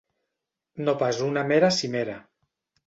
[0.87, 2.21] No pas una mera cimera.